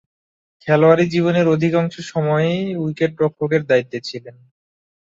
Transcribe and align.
খেলোয়াড়ী 0.61 1.05
জীবনের 1.07 1.45
অধিকাংশ 1.47 1.95
সময়েই 2.11 2.61
উইকেট-রক্ষকের 2.75 3.61
দায়িত্বে 3.65 3.99
ছিলেন। 4.01 4.35